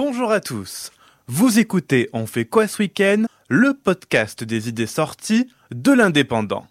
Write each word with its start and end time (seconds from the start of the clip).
Bonjour 0.00 0.30
à 0.30 0.38
tous. 0.38 0.92
Vous 1.26 1.58
écoutez 1.58 2.08
On 2.12 2.28
fait 2.28 2.44
quoi 2.44 2.68
ce 2.68 2.80
week-end? 2.82 3.24
Le 3.48 3.74
podcast 3.74 4.44
des 4.44 4.68
idées 4.68 4.86
sorties 4.86 5.50
de 5.74 5.90
l'indépendant. 5.90 6.68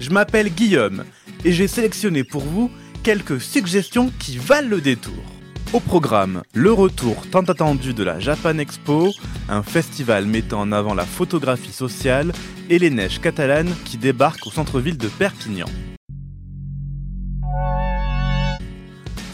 Je 0.00 0.10
m'appelle 0.10 0.50
Guillaume 0.50 1.04
et 1.46 1.52
j'ai 1.52 1.66
sélectionné 1.66 2.24
pour 2.24 2.42
vous 2.42 2.70
quelques 3.02 3.40
suggestions 3.40 4.12
qui 4.18 4.36
valent 4.36 4.68
le 4.68 4.82
détour. 4.82 5.24
Au 5.72 5.80
programme, 5.80 6.42
le 6.52 6.74
retour 6.74 7.26
tant 7.30 7.44
attendu 7.44 7.94
de 7.94 8.04
la 8.04 8.20
Japan 8.20 8.58
Expo, 8.58 9.14
un 9.48 9.62
festival 9.62 10.26
mettant 10.26 10.60
en 10.60 10.72
avant 10.72 10.92
la 10.92 11.06
photographie 11.06 11.72
sociale 11.72 12.34
et 12.68 12.78
les 12.78 12.90
neiges 12.90 13.22
catalanes 13.22 13.74
qui 13.86 13.96
débarquent 13.96 14.46
au 14.46 14.50
centre-ville 14.50 14.98
de 14.98 15.08
Perpignan. 15.08 15.70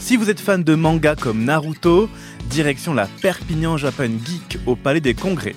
Si 0.09 0.17
vous 0.17 0.31
êtes 0.31 0.39
fan 0.39 0.63
de 0.63 0.73
manga 0.73 1.15
comme 1.15 1.43
Naruto, 1.43 2.09
direction 2.49 2.95
la 2.95 3.05
Perpignan 3.21 3.77
Japan 3.77 4.07
Geek 4.07 4.57
au 4.65 4.75
Palais 4.75 5.01
des 5.01 5.13
Congrès. 5.13 5.53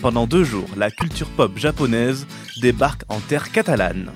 Pendant 0.00 0.26
deux 0.26 0.42
jours, 0.42 0.68
la 0.76 0.90
culture 0.90 1.28
pop 1.28 1.56
japonaise 1.56 2.26
débarque 2.60 3.04
en 3.08 3.20
terre 3.20 3.52
catalane. 3.52 4.10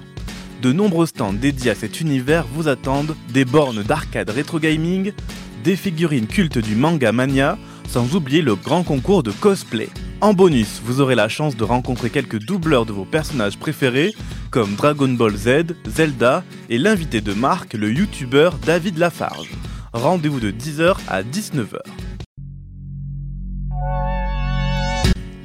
De 0.61 0.73
nombreux 0.73 1.07
stands 1.07 1.33
dédiés 1.33 1.71
à 1.71 1.77
cet 1.77 2.01
univers 2.01 2.49
vous 2.53 2.67
attendent, 2.67 3.15
des 3.33 3.45
bornes 3.45 3.85
d'arcade 3.85 4.29
rétro 4.29 4.59
gaming, 4.59 5.13
des 5.63 5.77
figurines 5.77 6.27
cultes 6.27 6.59
du 6.59 6.75
manga 6.75 7.13
mania, 7.13 7.57
sans 7.89 8.17
oublier 8.17 8.43
le 8.43 8.57
grand 8.57 8.83
concours 8.83 9.23
de 9.23 9.31
cosplay. 9.31 9.89
En 10.21 10.35
bonus, 10.35 10.81
vous 10.85 11.01
aurez 11.01 11.15
la 11.15 11.29
chance 11.29 11.55
de 11.55 11.63
rencontrer 11.63 12.11
quelques 12.11 12.41
doubleurs 12.41 12.87
de 12.87 12.93
vos 12.93 13.05
personnages 13.05 13.57
préférés, 13.57 14.17
comme 14.51 14.75
Dragon 14.75 15.11
Ball 15.11 15.37
Z, 15.37 15.77
Zelda 15.87 16.43
et 16.71 16.79
l'invité 16.79 17.21
de 17.21 17.35
marque, 17.35 17.75
le 17.75 17.93
youtubeur 17.93 18.59
David 18.67 18.99
Lafarge. 18.99 19.49
Rendez-vous 19.97 20.41
de 20.41 20.51
10h 20.51 20.99
à 21.09 21.23
19h. 21.23 21.79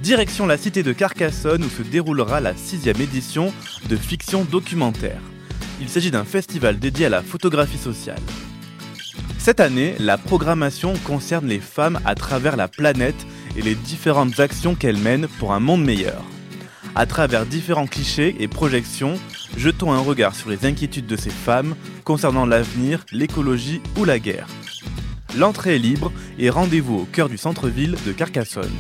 Direction 0.03 0.45
la 0.45 0.58
cité 0.58 0.84
de 0.84 0.92
Carcassonne 0.92 1.64
où 1.64 1.70
se 1.70 1.84
déroulera 1.84 2.42
la 2.42 2.53
sixième 2.53 3.00
édition 3.00 3.53
de 3.88 3.95
fiction 3.95 4.44
documentaire. 4.44 5.22
Il 5.80 5.88
s'agit 5.88 6.12
d'un 6.12 6.25
festival 6.25 6.80
dédié 6.80 7.06
à 7.06 7.09
la 7.09 7.22
photographie 7.22 7.78
sociale. 7.78 8.20
Cette 9.38 9.62
année, 9.62 9.95
la 10.00 10.17
programmation 10.17 10.95
concerne 11.06 11.47
les 11.47 11.62
femmes 11.62 12.02
à 12.03 12.14
travers 12.14 12.58
la 12.58 12.68
planète 12.68 13.25
et 13.56 13.62
les 13.62 13.75
différentes 13.75 14.42
actions 14.42 14.75
qu'elles 14.75 14.97
mènent 14.97 15.30
pour 15.40 15.53
un 15.53 15.62
monde 15.62 15.86
meilleur. 15.86 16.25
À 16.94 17.06
travers 17.06 17.45
différents 17.45 17.88
clichés 17.88 18.36
et 18.39 18.50
projections, 18.50 19.14
jetons 19.56 19.94
un 19.94 20.00
regard 20.00 20.36
sur 20.36 20.50
les 20.50 20.66
inquiétudes 20.66 21.08
de 21.08 21.16
ces 21.16 21.30
femmes 21.30 21.75
concernant 22.03 22.45
l'avenir, 22.45 23.06
l'écologie 23.14 23.81
ou 23.97 24.03
la 24.03 24.20
guerre. 24.20 24.47
L'entrée 25.38 25.75
est 25.75 25.80
libre 25.80 26.12
et 26.38 26.50
rendez-vous 26.50 26.97
au 26.97 27.06
cœur 27.06 27.30
du 27.30 27.38
centre-ville 27.38 27.95
de 28.06 28.12
Carcassonne. 28.12 28.75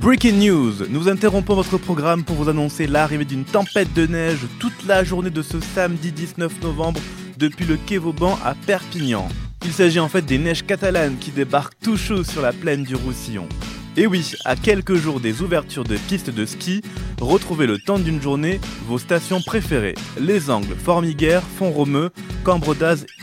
Breaking 0.00 0.36
News, 0.36 0.72
nous 0.88 1.08
interrompons 1.08 1.56
votre 1.56 1.76
programme 1.76 2.22
pour 2.22 2.36
vous 2.36 2.48
annoncer 2.48 2.86
l'arrivée 2.86 3.24
d'une 3.24 3.44
tempête 3.44 3.92
de 3.92 4.06
neige 4.06 4.46
toute 4.60 4.86
la 4.86 5.02
journée 5.02 5.30
de 5.30 5.42
ce 5.42 5.60
samedi 5.60 6.12
19 6.12 6.62
novembre 6.62 7.00
depuis 7.36 7.64
le 7.64 7.76
quai 7.76 7.98
Vauban 7.98 8.38
à 8.44 8.54
Perpignan. 8.54 9.28
Il 9.64 9.72
s'agit 9.72 10.00
en 10.00 10.08
fait 10.08 10.22
des 10.22 10.38
neiges 10.38 10.64
catalanes 10.64 11.18
qui 11.18 11.32
débarquent 11.32 11.78
tout 11.82 11.96
chaud 11.96 12.22
sur 12.22 12.40
la 12.40 12.52
plaine 12.52 12.84
du 12.84 12.94
Roussillon. 12.94 13.48
Et 13.96 14.06
oui, 14.06 14.34
à 14.44 14.54
quelques 14.54 14.94
jours 14.94 15.18
des 15.18 15.42
ouvertures 15.42 15.82
de 15.82 15.96
pistes 15.96 16.30
de 16.30 16.46
ski, 16.46 16.80
retrouvez 17.20 17.66
le 17.66 17.78
temps 17.78 17.98
d'une 17.98 18.22
journée 18.22 18.60
vos 18.86 18.98
stations 18.98 19.40
préférées, 19.42 19.96
les 20.18 20.48
Angles, 20.48 20.76
Formiguères, 20.76 21.42
Font-Romeu, 21.42 22.10
Cambre 22.44 22.76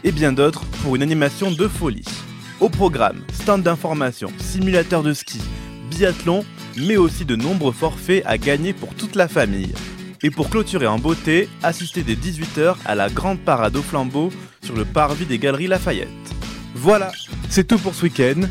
et 0.04 0.12
bien 0.12 0.34
d'autres 0.34 0.66
pour 0.84 0.96
une 0.96 1.04
animation 1.04 1.52
de 1.52 1.68
folie. 1.68 2.06
Au 2.60 2.68
programme, 2.68 3.22
stand 3.34 3.64
d'information, 3.64 4.30
simulateur 4.40 5.04
de 5.04 5.14
ski, 5.14 5.40
biathlon, 5.90 6.44
mais 6.76 6.98
aussi 6.98 7.24
de 7.24 7.38
nombreux 7.38 7.72
forfaits 7.72 8.24
à 8.26 8.38
gagner 8.38 8.74
pour 8.74 8.94
toute 8.94 9.16
la 9.16 9.30
famille. 9.30 9.74
Et 10.22 10.32
pour 10.32 10.50
clôturer 10.50 10.88
en 10.88 11.00
beauté, 11.00 11.48
assistez 11.64 12.04
dès 12.04 12.16
18h 12.16 12.76
à 12.86 12.96
la 12.96 13.10
grande 13.10 13.40
parade 13.40 13.78
au 13.78 13.82
flambeau 13.82 14.32
sur 14.62 14.76
le 14.76 14.84
parvis 14.84 15.26
des 15.26 15.40
Galeries 15.40 15.68
Lafayette. 15.68 16.10
Voilà, 16.76 17.12
c'est 17.50 17.68
tout 17.68 17.78
pour 17.78 17.96
ce 17.96 18.04
week-end 18.04 18.42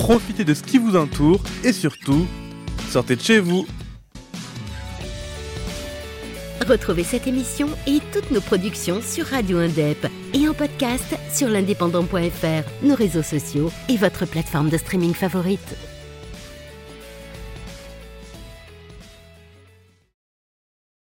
profitez 0.00 0.44
de 0.44 0.54
ce 0.54 0.62
qui 0.62 0.78
vous 0.78 0.96
entoure 0.96 1.42
et 1.62 1.72
surtout, 1.72 2.26
sortez 2.88 3.16
de 3.16 3.20
chez 3.20 3.38
vous. 3.38 3.66
Retrouvez 6.66 7.04
cette 7.04 7.26
émission 7.26 7.68
et 7.86 8.00
toutes 8.12 8.30
nos 8.30 8.40
productions 8.40 9.02
sur 9.02 9.26
Radio 9.26 9.58
Indep 9.58 10.06
et 10.32 10.48
en 10.48 10.54
podcast 10.54 11.16
sur 11.30 11.48
l'indépendant.fr, 11.48 12.84
nos 12.84 12.94
réseaux 12.94 13.22
sociaux 13.22 13.70
et 13.90 13.98
votre 13.98 14.26
plateforme 14.26 14.70
de 14.70 14.78
streaming 14.78 15.12
favorite. 15.12 15.76